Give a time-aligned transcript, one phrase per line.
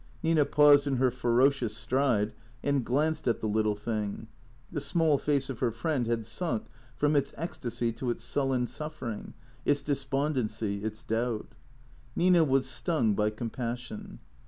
[0.23, 4.27] Nina paused in her ferocious stride and glanced at the little thing.
[4.71, 6.63] The small face of her friend had sunk
[6.95, 11.53] from its ecstasy to its sullen suffering, its despondency, its doubt.
[12.15, 14.17] Nina was stung by compassion.